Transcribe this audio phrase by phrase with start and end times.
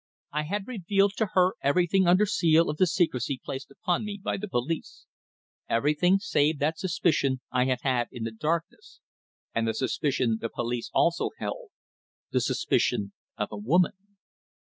[0.31, 4.35] I had revealed to her everything under seal of the secrecy placed upon me by
[4.37, 5.05] the police
[5.69, 8.99] everything save that suspicion I had had in the darkness,
[9.53, 11.69] and the suspicion the police also held
[12.31, 14.17] the suspicion of a woman.